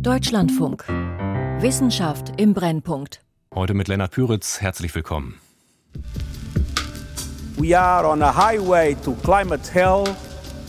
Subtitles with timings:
[0.00, 0.84] Deutschlandfunk.
[1.60, 3.20] Wissenschaft im Brennpunkt.
[3.54, 4.60] Heute mit Lennart Püritz.
[4.60, 5.40] Herzlich willkommen.
[7.56, 10.04] We are on a highway to climate hell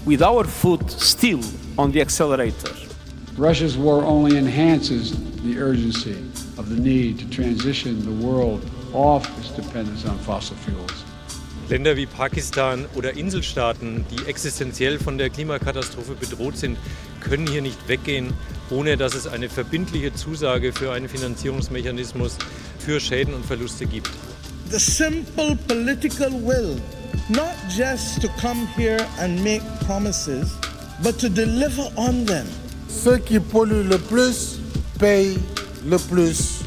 [0.06, 1.40] with our foot still
[1.78, 2.72] on the accelerator.
[3.38, 6.18] Russia's war only enhances the urgency
[6.58, 8.62] of the need to transition the world
[8.94, 11.06] off its dependence on fossil fuels.
[11.68, 16.78] Länder wie Pakistan oder Inselstaaten, die existenziell von der Klimakatastrophe bedroht sind,
[17.30, 18.34] können hier nicht weggehen,
[18.70, 22.38] ohne dass es eine verbindliche Zusage für einen Finanzierungsmechanismus
[22.80, 24.10] für Schäden und Verluste gibt.
[24.72, 26.76] The simple political will,
[27.30, 30.58] not just to come here and make promises,
[31.04, 32.46] but to deliver on them.
[32.88, 34.60] Ceux qui polluent le plus
[35.00, 35.38] payent
[35.86, 36.62] le plus.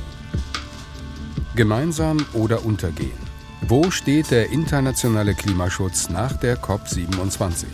[1.56, 3.28] Gemeinsam oder untergehen.
[3.62, 7.64] Wo steht der internationale Klimaschutz nach der COP27?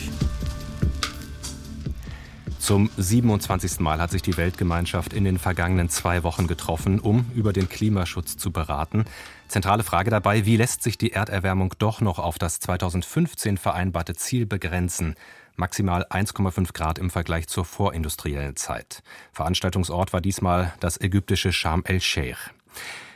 [2.64, 3.80] Zum 27.
[3.80, 8.38] Mal hat sich die Weltgemeinschaft in den vergangenen zwei Wochen getroffen, um über den Klimaschutz
[8.38, 9.04] zu beraten.
[9.48, 14.46] Zentrale Frage dabei, wie lässt sich die Erderwärmung doch noch auf das 2015 vereinbarte Ziel
[14.46, 15.14] begrenzen?
[15.56, 19.02] Maximal 1,5 Grad im Vergleich zur vorindustriellen Zeit.
[19.34, 22.50] Veranstaltungsort war diesmal das ägyptische Sharm el-Sheikh.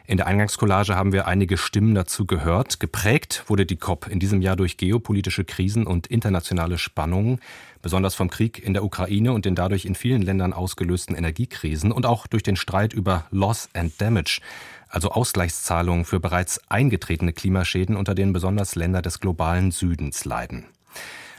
[0.08, 2.80] In der Eingangscollage haben wir einige Stimmen dazu gehört.
[2.80, 7.40] Geprägt wurde die COP in diesem Jahr durch geopolitische Krisen und internationale Spannungen,
[7.88, 12.04] besonders vom Krieg in der Ukraine und den dadurch in vielen Ländern ausgelösten Energiekrisen und
[12.04, 14.42] auch durch den Streit über Loss and Damage,
[14.90, 20.66] also Ausgleichszahlungen für bereits eingetretene Klimaschäden, unter denen besonders Länder des globalen Südens leiden.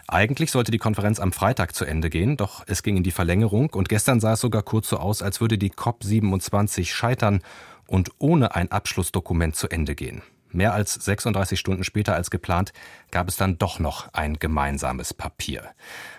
[0.07, 3.69] Eigentlich sollte die Konferenz am Freitag zu Ende gehen, doch es ging in die Verlängerung
[3.69, 7.43] und gestern sah es sogar kurz so aus, als würde die COP27 scheitern
[7.85, 10.23] und ohne ein Abschlussdokument zu Ende gehen.
[10.51, 12.73] Mehr als 36 Stunden später als geplant
[13.11, 15.63] gab es dann doch noch ein gemeinsames Papier.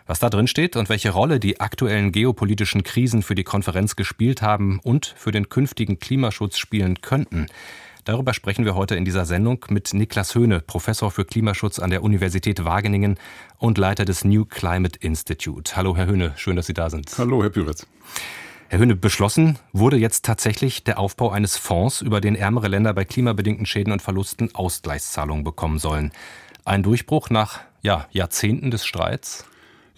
[0.06, 4.40] Was da drin steht und welche Rolle die aktuellen geopolitischen Krisen für die Konferenz gespielt
[4.40, 7.46] haben und für den künftigen Klimaschutz spielen könnten,
[8.04, 12.04] darüber sprechen wir heute in dieser Sendung mit Niklas Höhne, Professor für Klimaschutz an der
[12.04, 13.18] Universität Wageningen
[13.58, 15.74] und Leiter des New Climate Institute.
[15.74, 17.12] Hallo Herr Höhne, schön, dass Sie da sind.
[17.18, 17.86] Hallo Herr Püritz.
[18.70, 23.04] Herr Höhne, beschlossen wurde jetzt tatsächlich der Aufbau eines Fonds, über den ärmere Länder bei
[23.04, 26.12] klimabedingten Schäden und Verlusten Ausgleichszahlungen bekommen sollen.
[26.64, 29.44] Ein Durchbruch nach ja, Jahrzehnten des Streits?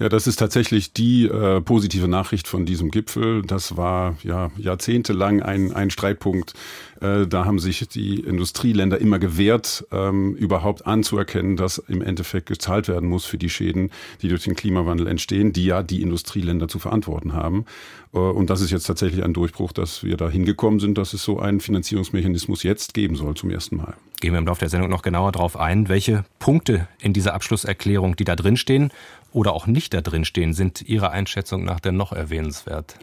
[0.03, 3.43] Ja, das ist tatsächlich die äh, positive Nachricht von diesem Gipfel.
[3.43, 6.55] Das war ja jahrzehntelang ein, ein Streitpunkt.
[7.01, 12.89] Äh, da haben sich die Industrieländer immer gewehrt, ähm, überhaupt anzuerkennen, dass im Endeffekt gezahlt
[12.89, 13.93] werden muss für die Schäden,
[14.23, 17.65] die durch den Klimawandel entstehen, die ja die Industrieländer zu verantworten haben.
[18.13, 21.23] Äh, und das ist jetzt tatsächlich ein Durchbruch, dass wir da hingekommen sind, dass es
[21.23, 23.95] so einen Finanzierungsmechanismus jetzt geben soll zum ersten Mal.
[24.23, 28.15] Gehen wir im Laufe der Sendung noch genauer darauf ein, welche Punkte in dieser Abschlusserklärung,
[28.15, 28.93] die da drin stehen
[29.33, 32.95] oder auch nicht da drin stehen, sind Ihrer Einschätzung nach denn noch erwähnenswert?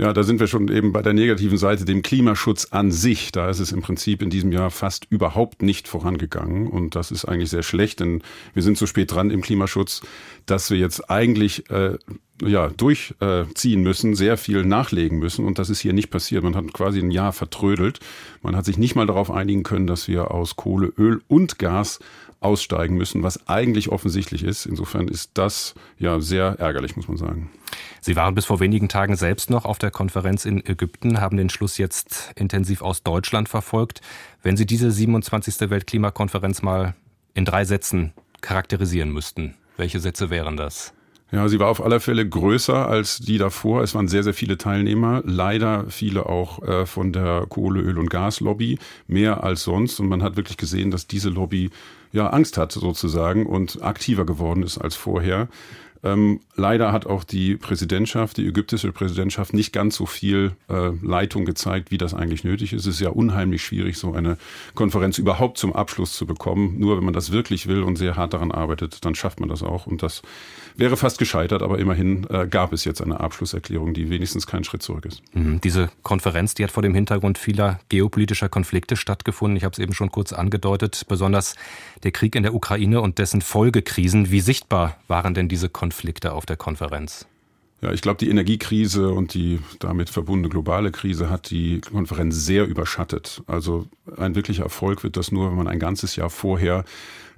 [0.00, 3.32] Ja, da sind wir schon eben bei der negativen Seite, dem Klimaschutz an sich.
[3.32, 6.68] Da ist es im Prinzip in diesem Jahr fast überhaupt nicht vorangegangen.
[6.68, 8.22] Und das ist eigentlich sehr schlecht, denn
[8.54, 10.00] wir sind so spät dran im Klimaschutz,
[10.46, 11.98] dass wir jetzt eigentlich äh,
[12.42, 15.44] ja, durchziehen müssen, sehr viel nachlegen müssen.
[15.44, 16.44] Und das ist hier nicht passiert.
[16.44, 18.00] Man hat quasi ein Jahr vertrödelt.
[18.40, 21.98] Man hat sich nicht mal darauf einigen können, dass wir aus Kohle, Öl und Gas
[22.40, 24.66] aussteigen müssen, was eigentlich offensichtlich ist.
[24.66, 27.50] Insofern ist das ja sehr ärgerlich, muss man sagen.
[28.00, 31.50] Sie waren bis vor wenigen Tagen selbst noch auf der Konferenz in Ägypten, haben den
[31.50, 34.00] Schluss jetzt intensiv aus Deutschland verfolgt.
[34.42, 35.70] Wenn Sie diese 27.
[35.70, 36.94] Weltklimakonferenz mal
[37.34, 40.94] in drei Sätzen charakterisieren müssten, welche Sätze wären das?
[41.32, 43.82] Ja, sie war auf alle Fälle größer als die davor.
[43.82, 45.22] Es waren sehr, sehr viele Teilnehmer.
[45.24, 48.78] Leider viele auch äh, von der Kohle, Öl und Gaslobby.
[49.06, 50.00] Mehr als sonst.
[50.00, 51.70] Und man hat wirklich gesehen, dass diese Lobby
[52.12, 55.48] ja Angst hat sozusagen und aktiver geworden ist als vorher.
[56.02, 61.44] Ähm, leider hat auch die Präsidentschaft, die ägyptische Präsidentschaft, nicht ganz so viel äh, Leitung
[61.44, 62.86] gezeigt, wie das eigentlich nötig ist.
[62.86, 64.38] Es ist ja unheimlich schwierig, so eine
[64.74, 66.78] Konferenz überhaupt zum Abschluss zu bekommen.
[66.78, 69.62] Nur wenn man das wirklich will und sehr hart daran arbeitet, dann schafft man das
[69.62, 69.86] auch.
[69.86, 70.22] Und das
[70.76, 74.82] wäre fast gescheitert, aber immerhin äh, gab es jetzt eine Abschlusserklärung, die wenigstens kein Schritt
[74.82, 75.22] zurück ist.
[75.34, 75.60] Mhm.
[75.60, 79.56] Diese Konferenz, die hat vor dem Hintergrund vieler geopolitischer Konflikte stattgefunden.
[79.56, 81.56] Ich habe es eben schon kurz angedeutet, besonders
[82.02, 84.30] der Krieg in der Ukraine und dessen Folgekrisen.
[84.30, 87.26] Wie sichtbar waren denn diese Konflikte auf der Konferenz?
[87.82, 92.64] Ja, ich glaube, die Energiekrise und die damit verbundene globale Krise hat die Konferenz sehr
[92.66, 93.42] überschattet.
[93.48, 96.84] Also ein wirklicher Erfolg wird das nur, wenn man ein ganzes Jahr vorher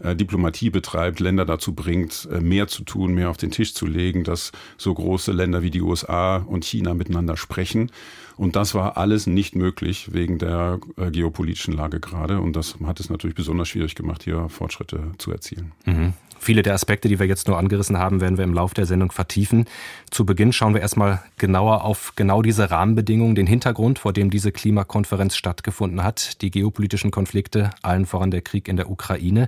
[0.02, 3.86] äh, Diplomatie betreibt, Länder dazu bringt, äh, mehr zu tun, mehr auf den Tisch zu
[3.86, 7.90] legen, dass so große Länder wie die USA und China miteinander sprechen.
[8.36, 12.40] Und das war alles nicht möglich wegen der äh, geopolitischen Lage gerade.
[12.40, 15.72] Und das hat es natürlich besonders schwierig gemacht, hier Fortschritte zu erzielen.
[15.84, 16.14] Mhm.
[16.42, 19.12] Viele der Aspekte, die wir jetzt nur angerissen haben, werden wir im Laufe der Sendung
[19.12, 19.66] vertiefen.
[20.10, 24.50] Zu Beginn schauen wir erstmal genauer auf genau diese Rahmenbedingungen, den Hintergrund, vor dem diese
[24.50, 29.46] Klimakonferenz stattgefunden hat, die geopolitischen Konflikte, allen voran der Krieg in der Ukraine.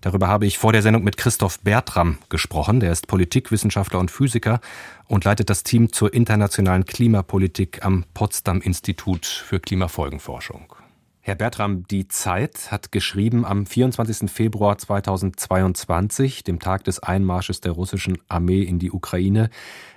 [0.00, 2.80] Darüber habe ich vor der Sendung mit Christoph Bertram gesprochen.
[2.80, 4.60] Der ist Politikwissenschaftler und Physiker
[5.06, 10.74] und leitet das Team zur internationalen Klimapolitik am Potsdam Institut für Klimafolgenforschung.
[11.22, 14.30] Herr Bertram, die Zeit hat geschrieben, am 24.
[14.30, 19.50] Februar 2022, dem Tag des Einmarsches der russischen Armee in die Ukraine,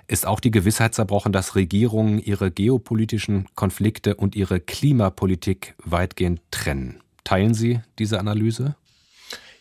[0.06, 7.00] ist auch die Gewissheit zerbrochen, dass Regierungen ihre geopolitischen Konflikte und ihre Klimapolitik weitgehend trennen.
[7.24, 8.76] Teilen Sie diese Analyse?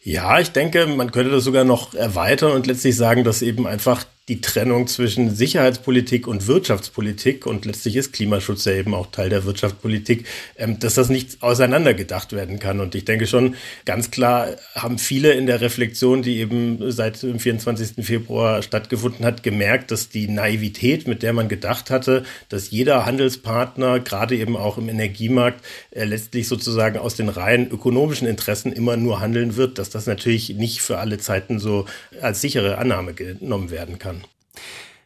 [0.06, 4.04] Ja, ich denke, man könnte das sogar noch erweitern und letztlich sagen, dass eben einfach
[4.30, 9.44] die Trennung zwischen Sicherheitspolitik und Wirtschaftspolitik und letztlich ist Klimaschutz ja eben auch Teil der
[9.44, 10.26] Wirtschaftspolitik,
[10.56, 12.80] ähm, dass das nicht auseinandergedacht werden kann.
[12.80, 17.38] Und ich denke schon, ganz klar haben viele in der Reflexion, die eben seit dem
[17.38, 18.06] 24.
[18.06, 24.00] Februar stattgefunden hat, gemerkt, dass die Naivität, mit der man gedacht hatte, dass jeder Handelspartner,
[24.00, 29.20] gerade eben auch im Energiemarkt, äh, letztlich sozusagen aus den rein ökonomischen Interessen immer nur
[29.20, 31.88] handeln wird, dass das natürlich nicht für alle Zeiten so
[32.22, 34.13] als sichere Annahme genommen werden kann.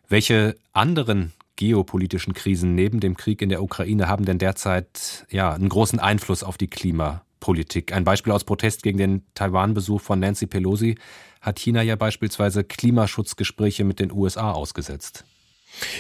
[0.10, 5.70] Welche anderen geopolitischen Krisen neben dem Krieg in der Ukraine haben denn derzeit ja einen
[5.70, 7.92] großen Einfluss auf die Klimapolitik?
[7.92, 10.98] Ein Beispiel aus Protest gegen den Taiwan-Besuch von Nancy Pelosi
[11.42, 15.26] hat China ja beispielsweise Klimaschutzgespräche mit den USA ausgesetzt.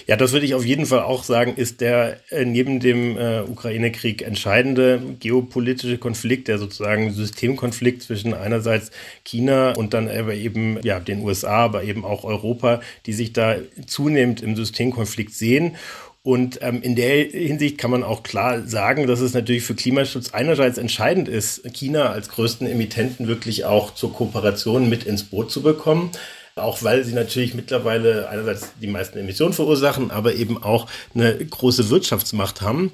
[0.07, 3.41] Ja, das würde ich auf jeden Fall auch sagen, ist der äh, neben dem äh,
[3.41, 8.91] Ukraine-Krieg entscheidende geopolitische Konflikt, der sozusagen Systemkonflikt zwischen einerseits
[9.23, 13.57] China und dann aber eben ja den USA, aber eben auch Europa, die sich da
[13.85, 15.75] zunehmend im Systemkonflikt sehen.
[16.23, 20.33] Und ähm, in der Hinsicht kann man auch klar sagen, dass es natürlich für Klimaschutz
[20.33, 25.61] einerseits entscheidend ist, China als größten Emittenten wirklich auch zur Kooperation mit ins Boot zu
[25.61, 26.11] bekommen
[26.59, 31.89] auch weil sie natürlich mittlerweile einerseits die meisten Emissionen verursachen, aber eben auch eine große
[31.89, 32.91] Wirtschaftsmacht haben.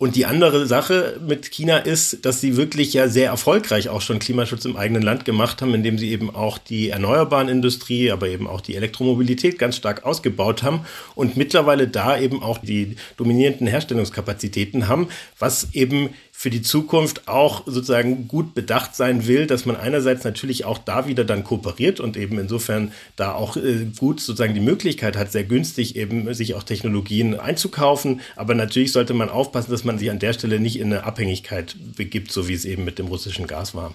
[0.00, 4.18] Und die andere Sache mit China ist, dass sie wirklich ja sehr erfolgreich auch schon
[4.18, 8.46] Klimaschutz im eigenen Land gemacht haben, indem sie eben auch die erneuerbaren Industrie, aber eben
[8.46, 14.88] auch die Elektromobilität ganz stark ausgebaut haben und mittlerweile da eben auch die dominierenden Herstellungskapazitäten
[14.88, 15.08] haben,
[15.38, 20.64] was eben für die Zukunft auch sozusagen gut bedacht sein will, dass man einerseits natürlich
[20.64, 25.18] auch da wieder dann kooperiert und eben insofern da auch äh, gut sozusagen die Möglichkeit
[25.18, 28.22] hat, sehr günstig eben sich auch Technologien einzukaufen.
[28.36, 31.76] Aber natürlich sollte man aufpassen, dass man sich an der Stelle nicht in eine Abhängigkeit
[31.94, 33.94] begibt, so wie es eben mit dem russischen Gas war.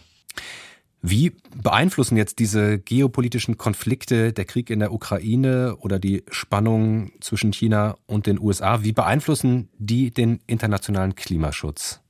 [1.01, 7.53] Wie beeinflussen jetzt diese geopolitischen Konflikte, der Krieg in der Ukraine oder die Spannungen zwischen
[7.53, 12.04] China und den USA, wie beeinflussen die den internationalen Klimaschutz?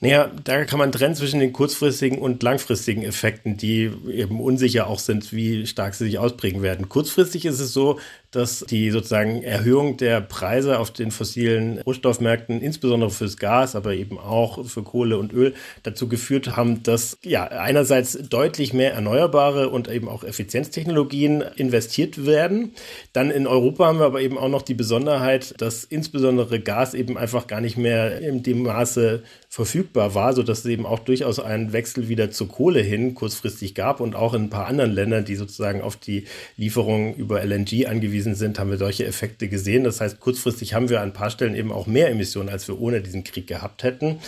[0.00, 4.98] Naja, da kann man trennen zwischen den kurzfristigen und langfristigen Effekten, die eben unsicher auch
[4.98, 6.90] sind, wie stark sie sich ausprägen werden.
[6.90, 7.98] Kurzfristig ist es so,
[8.36, 14.18] dass die sozusagen Erhöhung der Preise auf den fossilen Rohstoffmärkten, insbesondere fürs Gas, aber eben
[14.18, 15.54] auch für Kohle und Öl,
[15.84, 22.72] dazu geführt haben, dass ja einerseits deutlich mehr erneuerbare und eben auch Effizienztechnologien investiert werden.
[23.14, 27.16] Dann in Europa haben wir aber eben auch noch die Besonderheit, dass insbesondere Gas eben
[27.16, 31.72] einfach gar nicht mehr in dem Maße verfügbar war, sodass es eben auch durchaus einen
[31.72, 35.36] Wechsel wieder zur Kohle hin kurzfristig gab und auch in ein paar anderen Ländern, die
[35.36, 36.24] sozusagen auf die
[36.58, 39.84] Lieferung über LNG angewiesen angewiesen sind, haben wir solche Effekte gesehen.
[39.84, 42.80] Das heißt, kurzfristig haben wir an ein paar Stellen eben auch mehr Emissionen, als wir
[42.80, 44.18] ohne diesen Krieg gehabt hätten.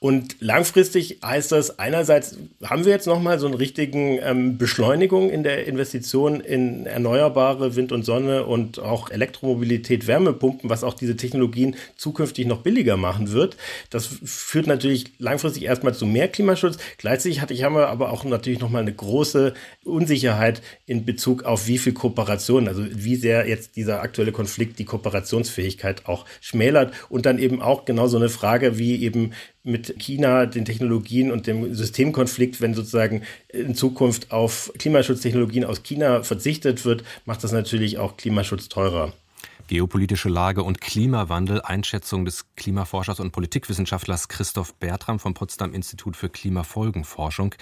[0.00, 5.42] Und langfristig heißt das, einerseits haben wir jetzt nochmal so einen richtigen ähm, Beschleunigung in
[5.42, 11.76] der Investition in erneuerbare Wind und Sonne und auch Elektromobilität, Wärmepumpen, was auch diese Technologien
[11.96, 13.56] zukünftig noch billiger machen wird.
[13.90, 16.78] Das führt natürlich langfristig erstmal zu mehr Klimaschutz.
[16.98, 21.66] Gleichzeitig hatte ich haben wir aber auch natürlich nochmal eine große Unsicherheit in Bezug auf
[21.66, 27.26] wie viel Kooperation, also wie sehr jetzt dieser aktuelle Konflikt die Kooperationsfähigkeit auch schmälert und
[27.26, 29.32] dann eben auch genau so eine Frage wie eben
[29.64, 36.22] mit China, den Technologien und dem Systemkonflikt, wenn sozusagen in Zukunft auf Klimaschutztechnologien aus China
[36.22, 39.12] verzichtet wird, macht das natürlich auch Klimaschutz teurer.
[39.72, 46.28] Geopolitische Lage und Klimawandel, Einschätzung des Klimaforschers und Politikwissenschaftlers Christoph Bertram vom Potsdam Institut für
[46.28, 47.54] Klimafolgenforschung.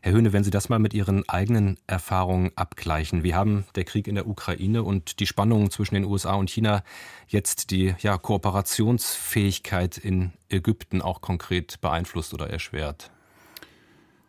[0.00, 4.06] Herr Höhne, wenn Sie das mal mit Ihren eigenen Erfahrungen abgleichen, wie haben der Krieg
[4.06, 6.84] in der Ukraine und die Spannungen zwischen den USA und China
[7.26, 13.10] jetzt die ja, Kooperationsfähigkeit in Ägypten auch konkret beeinflusst oder erschwert?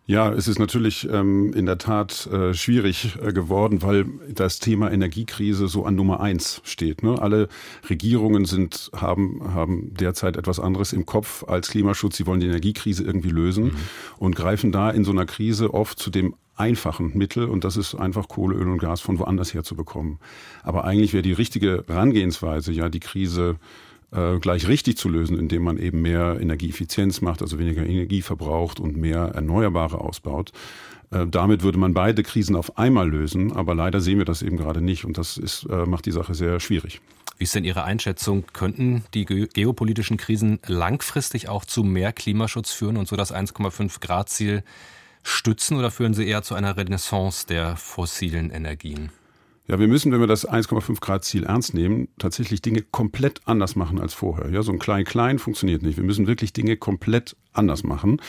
[0.09, 4.89] Ja, es ist natürlich ähm, in der Tat äh, schwierig äh, geworden, weil das Thema
[4.89, 7.03] Energiekrise so an Nummer eins steht.
[7.03, 7.21] Ne?
[7.21, 7.49] Alle
[7.89, 12.15] Regierungen sind, haben, haben derzeit etwas anderes im Kopf als Klimaschutz.
[12.15, 13.75] Sie wollen die Energiekrise irgendwie lösen mhm.
[14.17, 17.93] und greifen da in so einer Krise oft zu dem einfachen Mittel und das ist
[17.93, 20.19] einfach Kohle, Öl und Gas von woanders her zu bekommen.
[20.63, 23.57] Aber eigentlich wäre die richtige Herangehensweise ja die Krise
[24.11, 28.79] äh, gleich richtig zu lösen, indem man eben mehr Energieeffizienz macht, also weniger Energie verbraucht
[28.79, 30.51] und mehr Erneuerbare ausbaut.
[31.11, 34.57] Äh, damit würde man beide Krisen auf einmal lösen, aber leider sehen wir das eben
[34.57, 37.01] gerade nicht und das ist, äh, macht die Sache sehr schwierig.
[37.37, 38.45] Wie ist denn Ihre Einschätzung?
[38.51, 44.29] Könnten die geopolitischen Krisen langfristig auch zu mehr Klimaschutz führen und so das 1,5 Grad
[44.29, 44.63] Ziel
[45.21, 49.11] stützen oder führen sie eher zu einer Renaissance der fossilen Energien?
[49.67, 53.75] Ja, wir müssen, wenn wir das 1,5 Grad Ziel ernst nehmen, tatsächlich Dinge komplett anders
[53.75, 54.49] machen als vorher.
[54.49, 55.97] Ja, so ein Klein-Klein funktioniert nicht.
[55.97, 58.21] Wir müssen wirklich Dinge komplett anders machen.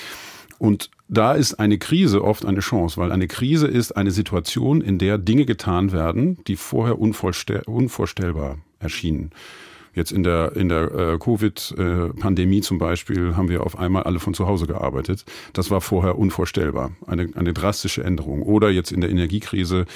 [0.59, 4.99] Und da ist eine Krise oft eine Chance, weil eine Krise ist eine Situation, in
[4.99, 9.30] der Dinge getan werden, die vorher unvorstellbar erschienen.
[9.95, 14.35] Jetzt in der, in der äh, Covid-Pandemie zum Beispiel haben wir auf einmal alle von
[14.35, 15.25] zu Hause gearbeitet.
[15.54, 16.92] Das war vorher unvorstellbar.
[17.07, 18.42] Eine, eine drastische Änderung.
[18.42, 19.87] Oder jetzt in der Energiekrise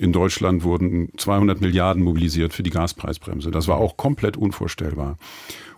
[0.00, 3.50] in Deutschland wurden 200 Milliarden mobilisiert für die Gaspreisbremse.
[3.50, 5.16] Das war auch komplett unvorstellbar.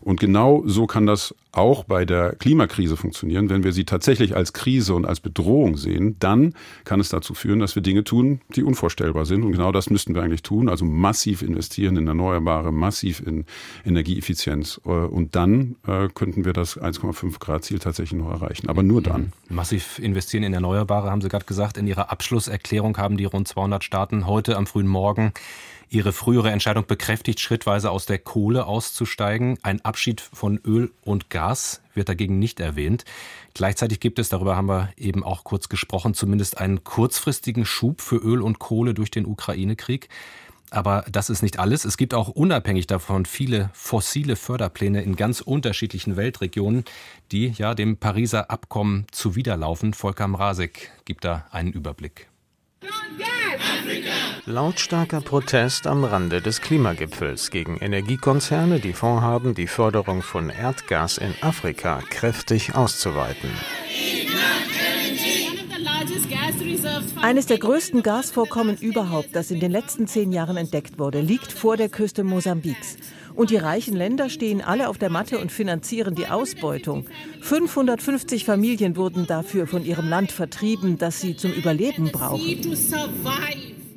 [0.04, 3.48] Und genau so kann das auch bei der Klimakrise funktionieren.
[3.48, 6.52] Wenn wir sie tatsächlich als Krise und als Bedrohung sehen, dann
[6.84, 9.44] kann es dazu führen, dass wir Dinge tun, die unvorstellbar sind.
[9.44, 10.68] Und genau das müssten wir eigentlich tun.
[10.68, 13.46] Also massiv investieren in Erneuerbare, massiv in
[13.86, 14.78] Energieeffizienz.
[14.84, 18.68] Äh, und dann äh, könnten wir das 1,5 Grad Ziel tatsächlich noch erreichen.
[18.68, 19.32] Aber nur dann.
[19.48, 21.78] Massiv investieren in Erneuerbare, haben Sie gerade gesagt.
[21.78, 25.32] In Ihrer Abschlusserklärung haben die rund 200 Staaten heute am frühen Morgen
[25.88, 29.58] ihre frühere Entscheidung bekräftigt, schrittweise aus der Kohle auszusteigen.
[29.62, 33.04] Ein Abschied von Öl und Gas wird dagegen nicht erwähnt.
[33.54, 38.16] Gleichzeitig gibt es, darüber haben wir eben auch kurz gesprochen, zumindest einen kurzfristigen Schub für
[38.16, 40.08] Öl und Kohle durch den Ukraine-Krieg.
[40.70, 41.84] Aber das ist nicht alles.
[41.84, 46.84] Es gibt auch unabhängig davon viele fossile Förderpläne in ganz unterschiedlichen Weltregionen,
[47.30, 49.94] die ja dem Pariser Abkommen zuwiderlaufen.
[49.94, 52.28] Volker Mrazek gibt da einen Überblick.
[54.46, 61.34] Lautstarker Protest am Rande des Klimagipfels gegen Energiekonzerne, die vorhaben, die Förderung von Erdgas in
[61.40, 63.50] Afrika kräftig auszuweiten.
[67.22, 71.76] Eines der größten Gasvorkommen überhaupt, das in den letzten zehn Jahren entdeckt wurde, liegt vor
[71.76, 72.96] der Küste Mosambiks.
[73.34, 77.06] Und die reichen Länder stehen alle auf der Matte und finanzieren die Ausbeutung.
[77.40, 82.60] 550 Familien wurden dafür von ihrem Land vertrieben, das sie zum Überleben brauchen.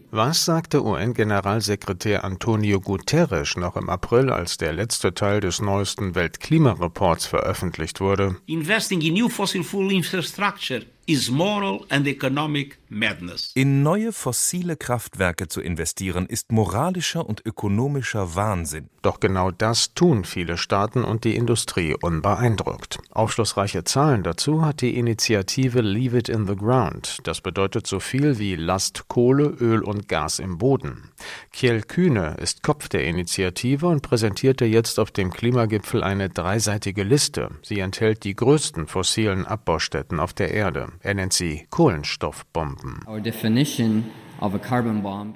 [0.09, 7.25] Was sagte UN-Generalsekretär Antonio Guterres noch im April, als der letzte Teil des neuesten Weltklimareports
[7.25, 8.37] veröffentlicht wurde?
[8.45, 13.51] Investing in new fossil fuel infrastructure is moral and economic madness.
[13.53, 18.89] In neue fossile Kraftwerke zu investieren, ist moralischer und ökonomischer Wahnsinn.
[19.01, 22.99] Doch genau das tun viele Staaten und die Industrie unbeeindruckt.
[23.11, 27.19] Aufschlussreiche Zahlen dazu hat die Initiative Leave It in the Ground.
[27.23, 31.11] Das bedeutet so viel wie lasst Kohle, Öl und Gas im Boden.
[31.51, 37.49] Kjell Kühne ist Kopf der Initiative und präsentierte jetzt auf dem Klimagipfel eine dreiseitige Liste.
[37.61, 40.89] Sie enthält die größten fossilen Abbaustätten auf der Erde.
[41.01, 42.76] Er nennt sie Kohlenstoffbomben.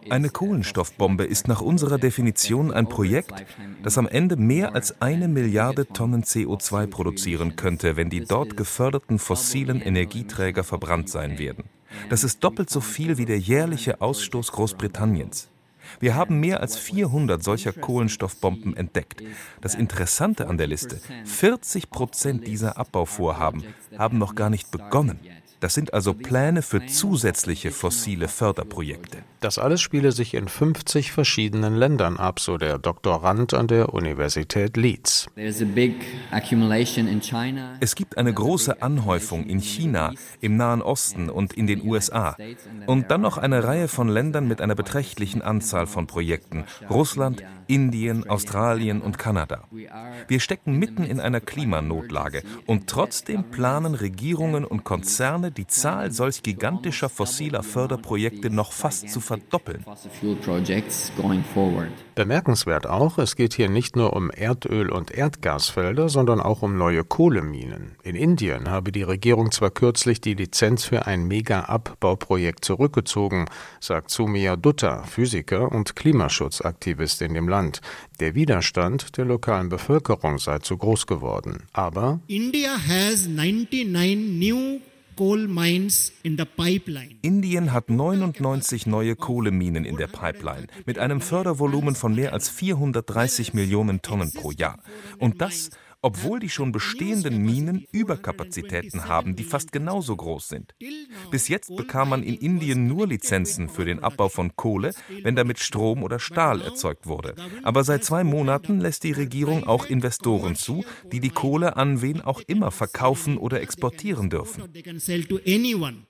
[0.09, 3.33] Eine Kohlenstoffbombe ist nach unserer Definition ein Projekt,
[3.81, 9.17] das am Ende mehr als eine Milliarde Tonnen CO2 produzieren könnte, wenn die dort geförderten
[9.17, 11.63] fossilen Energieträger verbrannt sein werden.
[12.09, 15.49] Das ist doppelt so viel wie der jährliche Ausstoß Großbritanniens.
[15.99, 19.21] Wir haben mehr als 400 solcher Kohlenstoffbomben entdeckt.
[19.61, 23.63] Das Interessante an der Liste, 40 Prozent dieser Abbauvorhaben
[23.97, 25.19] haben noch gar nicht begonnen.
[25.61, 29.19] Das sind also Pläne für zusätzliche fossile Förderprojekte.
[29.41, 34.75] Das alles spiele sich in 50 verschiedenen Ländern ab, so der Doktorand an der Universität
[34.75, 35.27] Leeds.
[37.79, 42.35] Es gibt eine große Anhäufung in China, im Nahen Osten und in den USA.
[42.87, 46.65] Und dann noch eine Reihe von Ländern mit einer beträchtlichen Anzahl von Projekten.
[46.89, 49.65] Russland, Indien, Australien und Kanada.
[50.27, 56.43] Wir stecken mitten in einer Klimanotlage und trotzdem planen Regierungen und Konzerne die Zahl solch
[56.43, 59.85] gigantischer fossiler Förderprojekte noch fast zu verdoppeln.
[62.15, 67.03] Bemerkenswert auch, es geht hier nicht nur um Erdöl- und Erdgasfelder, sondern auch um neue
[67.03, 67.95] Kohleminen.
[68.03, 73.45] In Indien habe die Regierung zwar kürzlich die Lizenz für ein Mega-Abbauprojekt zurückgezogen,
[73.79, 77.81] sagt Sumia Dutta, Physiker und Klimaschutzaktivist in dem Land.
[78.19, 81.63] Der Widerstand der lokalen Bevölkerung sei zu groß geworden.
[81.73, 84.79] Aber India has 99 new
[87.21, 93.53] Indien hat 99 neue Kohleminen in der Pipeline mit einem Fördervolumen von mehr als 430
[93.53, 94.79] Millionen Tonnen pro Jahr.
[95.19, 95.69] Und das
[96.01, 100.75] obwohl die schon bestehenden Minen Überkapazitäten haben, die fast genauso groß sind.
[101.29, 104.93] Bis jetzt bekam man in Indien nur Lizenzen für den Abbau von Kohle,
[105.23, 107.35] wenn damit Strom oder Stahl erzeugt wurde.
[107.63, 112.21] Aber seit zwei Monaten lässt die Regierung auch Investoren zu, die die Kohle an wen
[112.21, 114.71] auch immer verkaufen oder exportieren dürfen.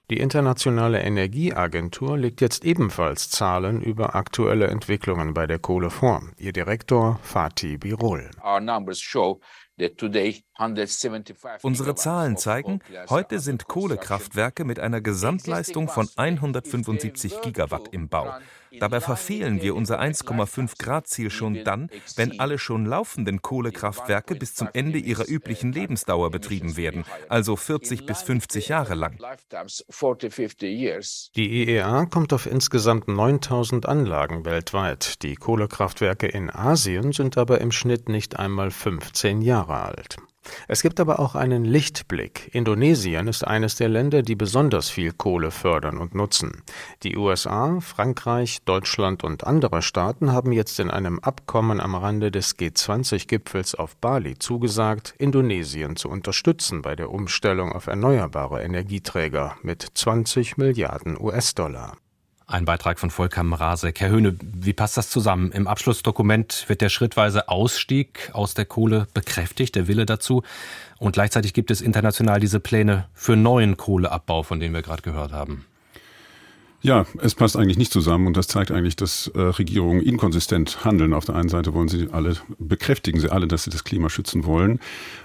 [0.09, 6.21] Die Internationale Energieagentur legt jetzt ebenfalls Zahlen über aktuelle Entwicklungen bei der Kohle vor.
[6.37, 8.29] Ihr Direktor Fatih Birol.
[11.61, 18.33] Unsere Zahlen zeigen, heute sind Kohlekraftwerke mit einer Gesamtleistung von 175 Gigawatt im Bau.
[18.79, 24.55] Dabei verfehlen wir unser 1,5 Grad Ziel schon dann, wenn alle schon laufenden Kohlekraftwerke bis
[24.55, 29.17] zum Ende ihrer üblichen Lebensdauer betrieben werden, also 40 bis 50 Jahre lang.
[31.35, 35.21] Die IEA kommt auf insgesamt 9000 Anlagen weltweit.
[35.23, 40.17] Die Kohlekraftwerke in Asien sind aber im Schnitt nicht einmal 15 Jahre alt.
[40.67, 42.49] Es gibt aber auch einen Lichtblick.
[42.53, 46.63] Indonesien ist eines der Länder, die besonders viel Kohle fördern und nutzen.
[47.03, 52.57] Die USA, Frankreich, Deutschland und andere Staaten haben jetzt in einem Abkommen am Rande des
[52.57, 60.57] G20-Gipfels auf Bali zugesagt, Indonesien zu unterstützen bei der Umstellung auf erneuerbare Energieträger mit 20
[60.57, 61.97] Milliarden US-Dollar.
[62.51, 64.01] Ein Beitrag von Volker Mrazek.
[64.01, 65.53] Herr Höhne, wie passt das zusammen?
[65.53, 70.43] Im Abschlussdokument wird der schrittweise Ausstieg aus der Kohle bekräftigt, der Wille dazu.
[70.97, 75.31] Und gleichzeitig gibt es international diese Pläne für neuen Kohleabbau, von denen wir gerade gehört
[75.31, 75.63] haben.
[76.83, 81.13] Ja, es passt eigentlich nicht zusammen und das zeigt eigentlich, dass äh, Regierungen inkonsistent handeln.
[81.13, 84.45] Auf der einen Seite wollen sie alle, bekräftigen sie alle, dass sie das Klima schützen
[84.45, 84.79] wollen.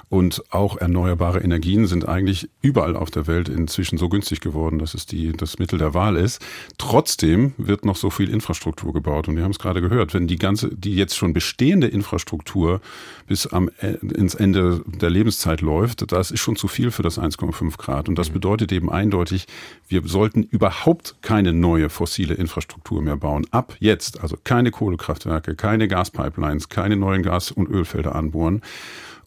[0.09, 4.95] Und auch erneuerbare Energien sind eigentlich überall auf der Welt inzwischen so günstig geworden, dass
[4.95, 6.41] es die, das Mittel der Wahl ist.
[6.79, 9.27] Trotzdem wird noch so viel Infrastruktur gebaut.
[9.27, 12.81] Und wir haben es gerade gehört, wenn die ganze, die jetzt schon bestehende Infrastruktur
[13.27, 17.19] bis am, äh, ins Ende der Lebenszeit läuft, das ist schon zu viel für das
[17.19, 18.09] 1,5 Grad.
[18.09, 18.35] Und das mhm.
[18.35, 19.47] bedeutet eben eindeutig,
[19.89, 23.45] wir sollten überhaupt keine neue fossile Infrastruktur mehr bauen.
[23.51, 28.63] Ab jetzt, also keine Kohlekraftwerke, keine Gaspipelines, keine neuen Gas- und Ölfelder anbohren.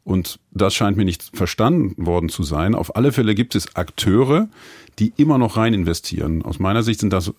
[0.09, 2.73] Und das scheint mir nicht verstanden worden zu sein.
[2.73, 4.49] Auf alle Fälle gibt es Akteure,
[4.97, 6.41] die immer noch rein investieren.
[6.41, 7.31] Aus meiner Sicht sind das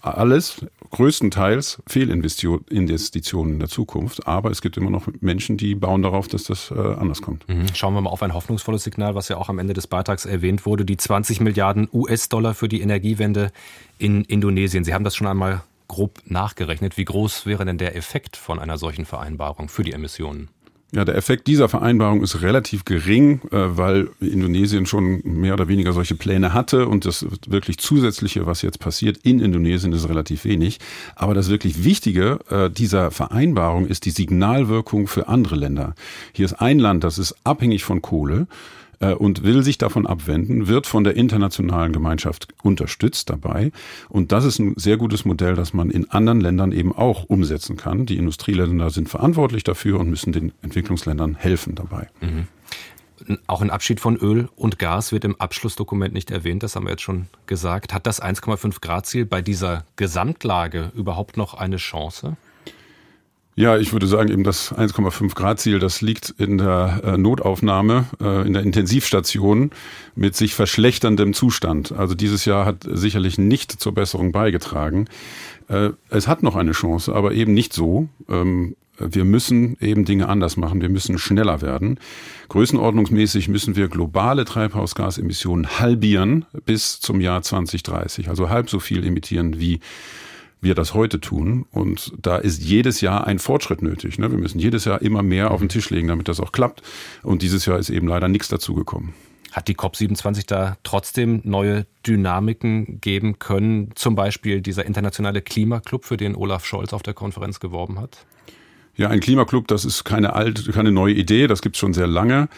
[0.00, 4.28] alles größtenteils Fehlinvestitionen in der Zukunft.
[4.28, 7.48] Aber es gibt immer noch Menschen, die bauen darauf, dass das äh, anders kommt.
[7.48, 7.66] Mhm.
[7.74, 10.66] Schauen wir mal auf ein hoffnungsvolles Signal, was ja auch am Ende des Beitrags erwähnt
[10.66, 10.84] wurde.
[10.84, 13.50] Die 20 Milliarden US-Dollar für die Energiewende
[13.98, 14.84] in Indonesien.
[14.84, 16.96] Sie haben das schon einmal grob nachgerechnet.
[16.96, 20.48] Wie groß wäre denn der Effekt von einer solchen Vereinbarung für die Emissionen?
[20.94, 25.92] Ja, der Effekt dieser Vereinbarung ist relativ gering, äh, weil Indonesien schon mehr oder weniger
[25.92, 30.78] solche Pläne hatte und das wirklich zusätzliche, was jetzt passiert in Indonesien, ist relativ wenig.
[31.16, 35.96] Aber das wirklich Wichtige äh, dieser Vereinbarung ist die Signalwirkung für andere Länder.
[36.32, 38.46] Hier ist ein Land, das ist abhängig von Kohle
[39.00, 43.72] und will sich davon abwenden, wird von der internationalen Gemeinschaft unterstützt dabei.
[44.08, 47.76] Und das ist ein sehr gutes Modell, das man in anderen Ländern eben auch umsetzen
[47.76, 48.06] kann.
[48.06, 52.08] Die Industrieländer sind verantwortlich dafür und müssen den Entwicklungsländern helfen dabei.
[52.20, 52.48] Mhm.
[53.46, 56.90] Auch ein Abschied von Öl und Gas wird im Abschlussdokument nicht erwähnt, das haben wir
[56.90, 57.94] jetzt schon gesagt.
[57.94, 62.36] Hat das 1,5 Grad Ziel bei dieser Gesamtlage überhaupt noch eine Chance?
[63.56, 68.06] Ja, ich würde sagen, eben das 1,5 Grad Ziel, das liegt in der äh, Notaufnahme,
[68.20, 69.70] äh, in der Intensivstation
[70.16, 71.92] mit sich verschlechterndem Zustand.
[71.92, 75.06] Also dieses Jahr hat sicherlich nicht zur Besserung beigetragen.
[75.68, 78.08] Äh, es hat noch eine Chance, aber eben nicht so.
[78.28, 80.80] Ähm, wir müssen eben Dinge anders machen.
[80.80, 81.98] Wir müssen schneller werden.
[82.48, 88.28] Größenordnungsmäßig müssen wir globale Treibhausgasemissionen halbieren bis zum Jahr 2030.
[88.28, 89.80] Also halb so viel emittieren wie
[90.64, 91.66] wir das heute tun.
[91.70, 94.18] Und da ist jedes Jahr ein Fortschritt nötig.
[94.18, 94.30] Ne?
[94.30, 96.82] Wir müssen jedes Jahr immer mehr auf den Tisch legen, damit das auch klappt.
[97.22, 99.14] Und dieses Jahr ist eben leider nichts dazu gekommen.
[99.52, 103.92] Hat die COP27 da trotzdem neue Dynamiken geben können?
[103.94, 108.26] Zum Beispiel dieser internationale Klimaclub, für den Olaf Scholz auf der Konferenz geworben hat?
[108.96, 112.06] Ja, ein Klimaclub, das ist keine alte, keine neue Idee, das gibt es schon sehr
[112.08, 112.48] lange.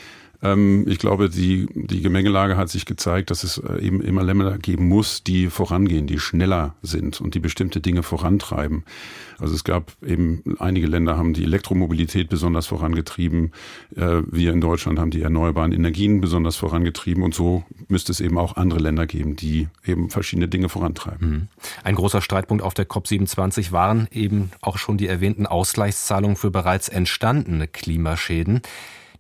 [0.43, 4.59] Ähm, ich glaube, die, die Gemengelage hat sich gezeigt, dass es äh, eben immer Länder
[4.59, 8.85] geben muss, die vorangehen, die schneller sind und die bestimmte Dinge vorantreiben.
[9.39, 13.53] Also es gab eben, einige Länder haben die Elektromobilität besonders vorangetrieben.
[13.95, 18.39] Äh, wir in Deutschland haben die erneuerbaren Energien besonders vorangetrieben und so müsste es eben
[18.39, 21.31] auch andere Länder geben, die eben verschiedene Dinge vorantreiben.
[21.31, 21.49] Mhm.
[21.85, 26.89] Ein großer Streitpunkt auf der COP27 waren eben auch schon die erwähnten Ausgleichszahlungen für bereits
[26.89, 28.63] entstandene Klimaschäden.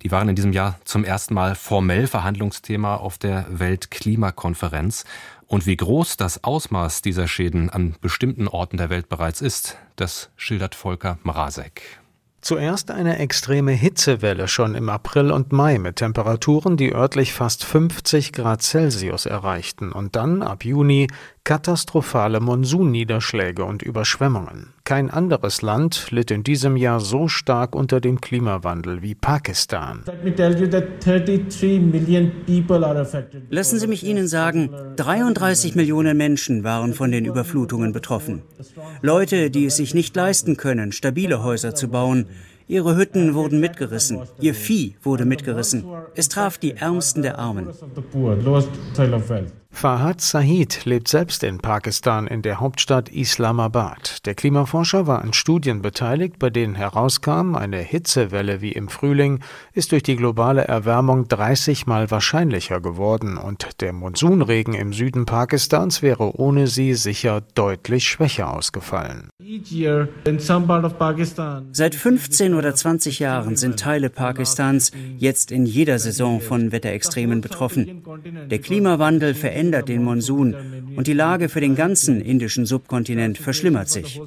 [0.06, 5.04] Die waren in diesem Jahr zum ersten Mal formell Verhandlungsthema auf der Weltklimakonferenz.
[5.48, 10.30] Und wie groß das Ausmaß dieser Schäden an bestimmten Orten der Welt bereits ist, das
[10.36, 11.98] schildert Volker Mrazek.
[12.40, 18.32] Zuerst eine extreme Hitzewelle schon im April und Mai mit Temperaturen, die örtlich fast 50
[18.32, 21.08] Grad Celsius erreichten und dann ab Juni
[21.42, 24.75] katastrophale Monsunniederschläge und Überschwemmungen.
[24.86, 30.04] Kein anderes Land litt in diesem Jahr so stark unter dem Klimawandel wie Pakistan.
[33.50, 38.42] Lassen Sie mich Ihnen sagen, 33 Millionen Menschen waren von den Überflutungen betroffen.
[39.02, 42.26] Leute, die es sich nicht leisten können, stabile Häuser zu bauen,
[42.68, 45.84] Ihre Hütten wurden mitgerissen, ihr Vieh wurde mitgerissen.
[46.16, 47.68] Es traf die Ärmsten der Armen.
[49.76, 54.24] Fahad Sahid lebt selbst in Pakistan in der Hauptstadt Islamabad.
[54.24, 59.40] Der Klimaforscher war an Studien beteiligt, bei denen herauskam, eine Hitzewelle wie im Frühling
[59.74, 66.00] ist durch die globale Erwärmung 30 mal wahrscheinlicher geworden und der Monsunregen im Süden Pakistans
[66.00, 69.28] wäre ohne sie sicher deutlich schwächer ausgefallen.
[71.72, 78.02] Seit 15 oder 20 Jahren sind Teile Pakistans jetzt in jeder Saison von Wetterextremen betroffen.
[78.48, 80.54] Der Klimawandel verändert verändert den Monsun
[80.96, 84.20] und die Lage für den ganzen indischen Subkontinent verschlimmert sich.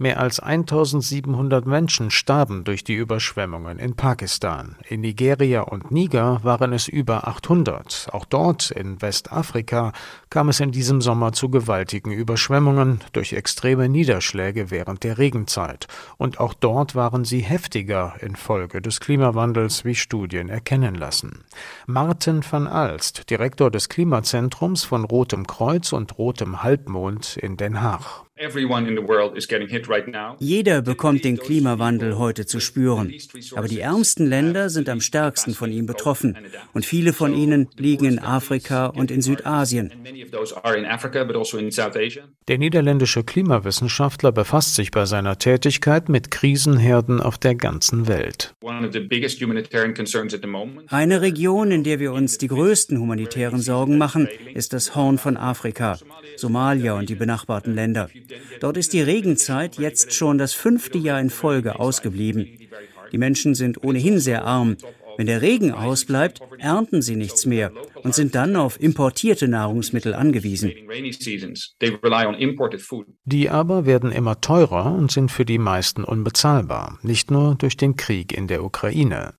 [0.00, 4.76] Mehr als 1700 Menschen starben durch die Überschwemmungen in Pakistan.
[4.88, 8.06] In Nigeria und Niger waren es über 800.
[8.12, 9.92] Auch dort in Westafrika
[10.30, 15.88] kam es in diesem Sommer zu gewaltigen Überschwemmungen durch extreme Niederschläge während der Regenzeit.
[16.16, 21.44] Und auch dort waren sie heftiger infolge des Klimawandels, wie Studien erkennen lassen.
[21.88, 28.27] Martin van Alst, Direktor des Klimazentrums von Rotem Kreuz und Rotem Halbmond in Den Haag.
[30.38, 33.12] Jeder bekommt den Klimawandel heute zu spüren.
[33.56, 36.36] Aber die ärmsten Länder sind am stärksten von ihm betroffen.
[36.72, 39.92] Und viele von ihnen liegen in Afrika und in Südasien.
[40.32, 40.56] Also
[42.48, 48.54] der niederländische Klimawissenschaftler befasst sich bei seiner Tätigkeit mit Krisenherden auf der ganzen Welt.
[50.88, 55.36] Eine Region, in der wir uns die größten humanitären Sorgen machen, ist das Horn von
[55.36, 55.98] Afrika,
[56.36, 58.08] Somalia und die benachbarten Länder.
[58.60, 62.58] Dort ist die Regenzeit jetzt schon das fünfte Jahr in Folge ausgeblieben.
[63.12, 64.76] Die Menschen sind ohnehin sehr arm.
[65.18, 67.72] Wenn der Regen ausbleibt, ernten sie nichts mehr
[68.04, 70.72] und sind dann auf importierte Nahrungsmittel angewiesen.
[73.24, 77.96] Die aber werden immer teurer und sind für die meisten unbezahlbar, nicht nur durch den
[77.96, 79.34] Krieg in der Ukraine.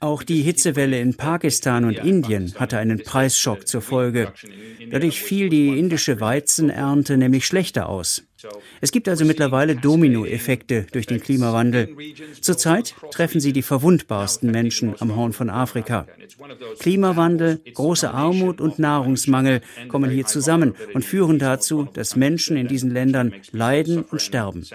[0.00, 4.32] Auch die Hitzewelle in Pakistan und Indien hatte einen Preisschock zur Folge.
[4.90, 8.22] Dadurch fiel die indische Weizenernte nämlich schlechter aus.
[8.80, 11.94] Es gibt also mittlerweile Dominoeffekte durch den Klimawandel.
[12.40, 16.06] Zurzeit treffen sie die verwundbarsten Menschen am Horn von Afrika.
[16.78, 22.90] Klimawandel, große Armut und Nahrungsmangel kommen hier zusammen und führen dazu, dass Menschen in diesen
[22.90, 24.66] Ländern leiden und sterben.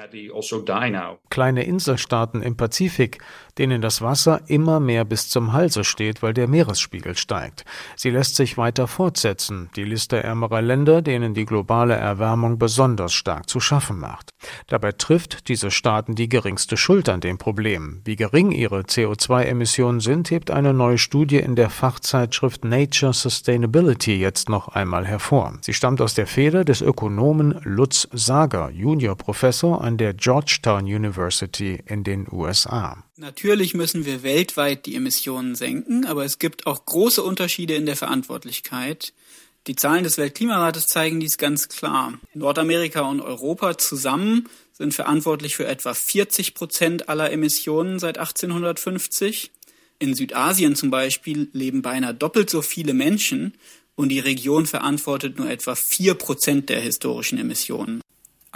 [1.29, 3.19] Kleine Inselstaaten im Pazifik,
[3.57, 7.65] denen das Wasser immer mehr bis zum Halse steht, weil der Meeresspiegel steigt.
[7.95, 13.49] Sie lässt sich weiter fortsetzen, die Liste ärmerer Länder, denen die globale Erwärmung besonders stark
[13.49, 14.31] zu schaffen macht.
[14.67, 18.01] Dabei trifft diese Staaten die geringste Schuld an dem Problem.
[18.05, 24.49] Wie gering ihre CO2-Emissionen sind, hebt eine neue Studie in der Fachzeitschrift Nature Sustainability jetzt
[24.49, 25.53] noch einmal hervor.
[25.61, 32.03] Sie stammt aus der Feder des Ökonomen Lutz Sager, Juniorprofessor an der Georgetown University in
[32.03, 32.97] den USA.
[33.19, 37.95] Natürlich müssen wir weltweit die Emissionen senken, aber es gibt auch große Unterschiede in der
[37.95, 39.11] Verantwortlichkeit.
[39.65, 42.19] Die Zahlen des Weltklimarates zeigen dies ganz klar.
[42.35, 49.49] Nordamerika und Europa zusammen sind verantwortlich für etwa 40 Prozent aller Emissionen seit 1850.
[49.97, 53.55] In Südasien zum Beispiel leben beinahe doppelt so viele Menschen
[53.95, 58.01] und die Region verantwortet nur etwa vier Prozent der historischen Emissionen.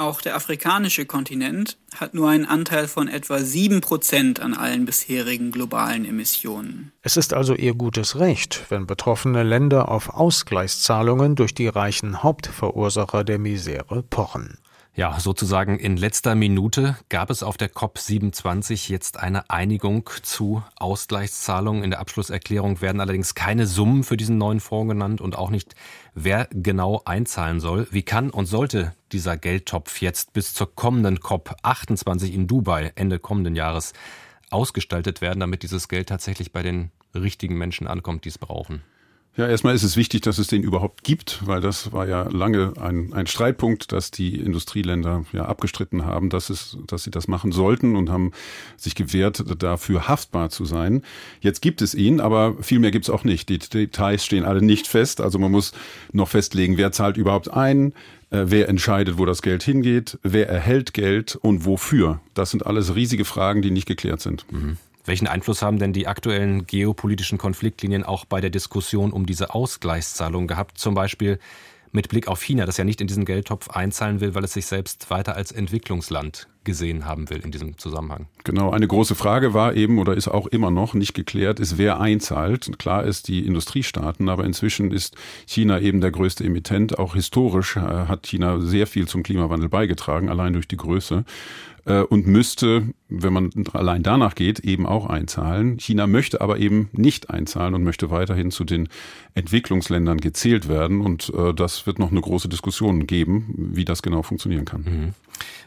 [0.01, 5.51] Auch der afrikanische Kontinent hat nur einen Anteil von etwa sieben Prozent an allen bisherigen
[5.51, 6.91] globalen Emissionen.
[7.03, 13.23] Es ist also ihr gutes Recht, wenn betroffene Länder auf Ausgleichszahlungen durch die reichen Hauptverursacher
[13.23, 14.57] der Misere pochen.
[14.93, 21.83] Ja, sozusagen in letzter Minute gab es auf der COP27 jetzt eine Einigung zu Ausgleichszahlungen.
[21.83, 25.75] In der Abschlusserklärung werden allerdings keine Summen für diesen neuen Fonds genannt und auch nicht,
[26.13, 27.87] wer genau einzahlen soll.
[27.91, 33.55] Wie kann und sollte dieser Geldtopf jetzt bis zur kommenden COP28 in Dubai Ende kommenden
[33.55, 33.93] Jahres
[34.49, 38.83] ausgestaltet werden, damit dieses Geld tatsächlich bei den richtigen Menschen ankommt, die es brauchen?
[39.41, 42.73] Ja, erstmal ist es wichtig, dass es den überhaupt gibt, weil das war ja lange
[42.79, 47.51] ein, ein Streitpunkt, dass die Industrieländer ja abgestritten haben, dass, es, dass sie das machen
[47.51, 48.33] sollten und haben
[48.77, 51.01] sich gewehrt, dafür haftbar zu sein.
[51.39, 53.49] Jetzt gibt es ihn, aber viel mehr gibt es auch nicht.
[53.49, 55.21] Die Details stehen alle nicht fest.
[55.21, 55.71] Also man muss
[56.11, 57.93] noch festlegen, wer zahlt überhaupt ein,
[58.29, 60.17] Äh, wer entscheidet, wo das Geld hingeht?
[60.23, 62.21] Wer erhält Geld und wofür?
[62.33, 64.45] Das sind alles riesige Fragen, die nicht geklärt sind.
[64.51, 64.77] Mhm.
[65.05, 70.47] Welchen Einfluss haben denn die aktuellen geopolitischen Konfliktlinien auch bei der Diskussion um diese Ausgleichszahlung
[70.47, 70.77] gehabt?
[70.77, 71.39] Zum Beispiel
[71.91, 74.65] mit Blick auf China, das ja nicht in diesen Geldtopf einzahlen will, weil es sich
[74.65, 78.27] selbst weiter als Entwicklungsland gesehen haben will in diesem Zusammenhang.
[78.43, 81.99] Genau, eine große Frage war eben oder ist auch immer noch nicht geklärt, ist wer
[81.99, 82.77] einzahlt.
[82.77, 86.99] Klar ist die Industriestaaten, aber inzwischen ist China eben der größte Emittent.
[86.99, 91.25] Auch historisch äh, hat China sehr viel zum Klimawandel beigetragen, allein durch die Größe
[91.85, 95.77] äh, und müsste, wenn man allein danach geht, eben auch einzahlen.
[95.77, 98.89] China möchte aber eben nicht einzahlen und möchte weiterhin zu den
[99.33, 101.01] Entwicklungsländern gezählt werden.
[101.01, 104.81] Und äh, das wird noch eine große Diskussion geben, wie das genau funktionieren kann.
[104.81, 105.13] Mhm.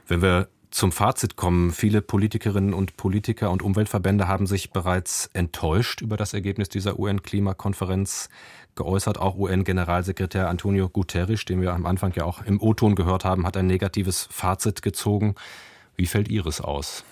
[0.06, 1.70] Wenn wir zum Fazit kommen.
[1.70, 8.28] Viele Politikerinnen und Politiker und Umweltverbände haben sich bereits enttäuscht über das Ergebnis dieser UN-Klimakonferenz
[8.74, 9.18] geäußert.
[9.18, 13.56] Auch UN-Generalsekretär Antonio Guterres, den wir am Anfang ja auch im O-Ton gehört haben, hat
[13.56, 15.36] ein negatives Fazit gezogen.
[15.94, 17.04] Wie fällt Ihres aus?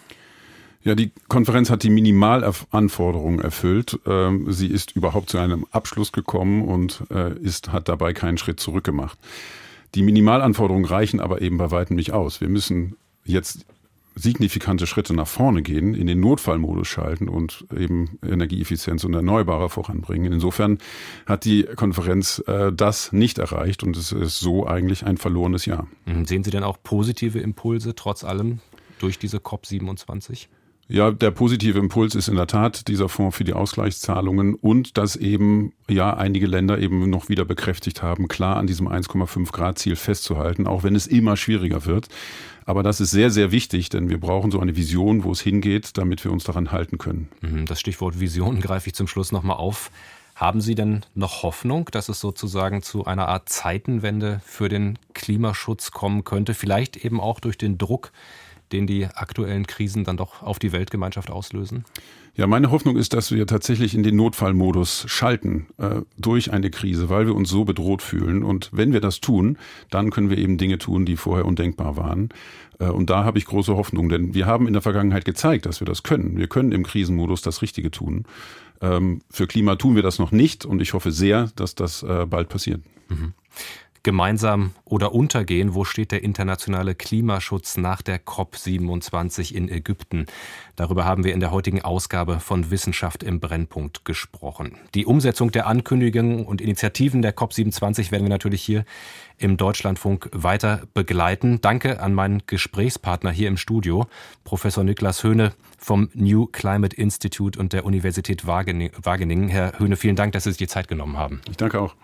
[0.83, 4.01] Ja, die Konferenz hat die Minimalanforderungen erfüllt.
[4.07, 8.59] Ähm, sie ist überhaupt zu einem Abschluss gekommen und äh, ist, hat dabei keinen Schritt
[8.59, 9.17] zurückgemacht.
[9.95, 12.41] Die Minimalanforderungen reichen aber eben bei weitem nicht aus.
[12.41, 13.67] Wir müssen jetzt
[14.15, 20.33] signifikante Schritte nach vorne gehen, in den Notfallmodus schalten und eben Energieeffizienz und Erneuerbare voranbringen.
[20.33, 20.79] Insofern
[21.27, 25.87] hat die Konferenz äh, das nicht erreicht und es ist so eigentlich ein verlorenes Jahr.
[26.07, 26.27] Mhm.
[26.27, 28.61] Sehen Sie denn auch positive Impulse trotz allem
[28.99, 30.49] durch diese COP27?
[30.89, 35.17] Ja, der positive Impuls ist in der Tat dieser Fonds für die Ausgleichszahlungen und dass
[35.17, 39.97] eben ja einige Länder eben noch wieder bekräftigt haben, klar an diesem 1,5 Grad Ziel
[39.97, 42.09] festzuhalten, auch wenn es immer schwieriger wird.
[42.65, 45.97] Aber das ist sehr, sehr wichtig, denn wir brauchen so eine Vision, wo es hingeht,
[45.99, 47.29] damit wir uns daran halten können.
[47.41, 49.91] Mhm, das Stichwort Vision greife ich zum Schluss nochmal auf.
[50.35, 55.91] Haben Sie denn noch Hoffnung, dass es sozusagen zu einer Art Zeitenwende für den Klimaschutz
[55.91, 56.55] kommen könnte?
[56.55, 58.13] Vielleicht eben auch durch den Druck,
[58.73, 61.85] den die aktuellen Krisen dann doch auf die Weltgemeinschaft auslösen?
[62.35, 67.11] Ja, meine Hoffnung ist, dass wir tatsächlich in den Notfallmodus schalten äh, durch eine Krise,
[67.11, 68.43] weil wir uns so bedroht fühlen.
[68.43, 69.59] Und wenn wir das tun,
[69.91, 72.31] dann können wir eben Dinge tun, die vorher undenkbar waren.
[72.79, 75.81] Äh, und da habe ich große Hoffnung, denn wir haben in der Vergangenheit gezeigt, dass
[75.81, 76.39] wir das können.
[76.39, 78.25] Wir können im Krisenmodus das Richtige tun.
[78.81, 82.25] Ähm, für Klima tun wir das noch nicht und ich hoffe sehr, dass das äh,
[82.27, 82.81] bald passiert.
[83.11, 83.35] Mhm
[84.03, 85.75] gemeinsam oder untergehen?
[85.75, 90.27] Wo steht der internationale Klimaschutz nach der COP27 in Ägypten?
[90.77, 94.79] Darüber haben wir in der heutigen Ausgabe von Wissenschaft im Brennpunkt gesprochen.
[94.95, 98.85] Die Umsetzung der Ankündigungen und Initiativen der COP27 werden wir natürlich hier
[99.39, 101.61] im Deutschlandfunk weiter begleiten.
[101.61, 104.07] Danke an meinen Gesprächspartner hier im Studio,
[104.45, 109.49] Professor Niklas Höhne vom New Climate Institute und der Universität Wageningen.
[109.49, 111.41] Herr Höhne, vielen Dank, dass Sie sich die Zeit genommen haben.
[111.51, 111.95] Ich danke auch.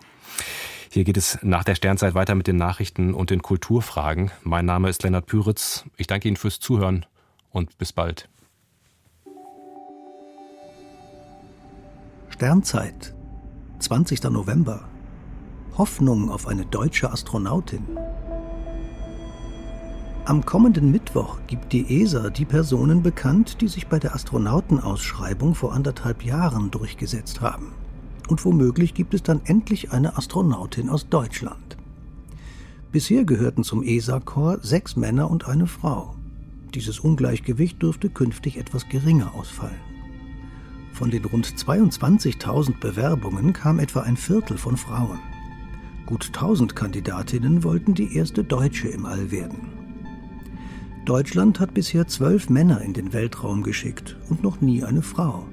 [0.91, 4.31] Hier geht es nach der Sternzeit weiter mit den Nachrichten und den Kulturfragen.
[4.43, 5.85] Mein Name ist Lennart Püritz.
[5.97, 7.05] Ich danke Ihnen fürs Zuhören
[7.51, 8.29] und bis bald.
[12.31, 13.15] Sternzeit,
[13.81, 14.23] 20.
[14.25, 14.89] November.
[15.77, 17.87] Hoffnung auf eine deutsche Astronautin.
[20.25, 25.73] Am kommenden Mittwoch gibt die ESA die Personen bekannt, die sich bei der Astronautenausschreibung vor
[25.75, 27.75] anderthalb Jahren durchgesetzt haben
[28.29, 31.77] und womöglich gibt es dann endlich eine Astronautin aus Deutschland.
[32.93, 36.15] Bisher gehörten zum ESA-Korps sechs Männer und eine Frau.
[36.75, 39.81] Dieses Ungleichgewicht dürfte künftig etwas geringer ausfallen.
[40.93, 45.19] Von den rund 22.000 Bewerbungen kam etwa ein Viertel von Frauen.
[46.07, 49.69] Gut 1000 Kandidatinnen wollten die erste Deutsche im All werden.
[51.05, 55.47] Deutschland hat bisher zwölf Männer in den Weltraum geschickt und noch nie eine Frau.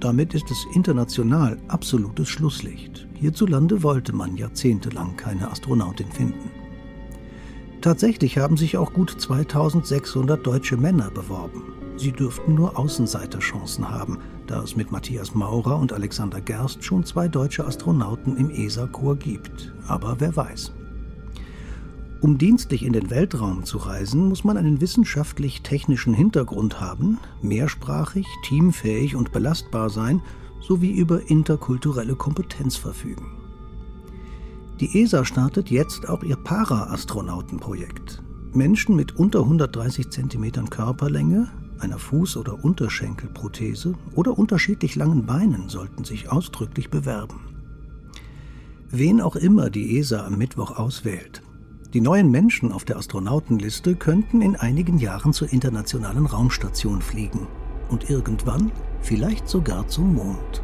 [0.00, 3.08] Damit ist es international absolutes Schlusslicht.
[3.14, 6.50] Hierzulande wollte man jahrzehntelang keine Astronautin finden.
[7.80, 11.74] Tatsächlich haben sich auch gut 2600 deutsche Männer beworben.
[11.96, 17.26] Sie dürften nur Außenseiterchancen haben, da es mit Matthias Maurer und Alexander Gerst schon zwei
[17.26, 19.74] deutsche Astronauten im ESA-Chor gibt.
[19.88, 20.72] Aber wer weiß.
[22.20, 29.14] Um dienstlich in den Weltraum zu reisen, muss man einen wissenschaftlich-technischen Hintergrund haben, mehrsprachig, teamfähig
[29.14, 30.20] und belastbar sein
[30.60, 33.26] sowie über interkulturelle Kompetenz verfügen.
[34.80, 38.22] Die ESA startet jetzt auch ihr Para-Astronautenprojekt.
[38.52, 46.02] Menschen mit unter 130 cm Körperlänge, einer Fuß- oder Unterschenkelprothese oder unterschiedlich langen Beinen sollten
[46.02, 47.40] sich ausdrücklich bewerben.
[48.90, 51.42] Wen auch immer die ESA am Mittwoch auswählt,
[51.94, 57.46] die neuen Menschen auf der Astronautenliste könnten in einigen Jahren zur internationalen Raumstation fliegen
[57.88, 58.70] und irgendwann
[59.00, 60.62] vielleicht sogar zum Mond.